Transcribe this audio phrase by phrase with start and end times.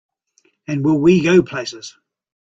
[0.65, 1.95] And will we go places!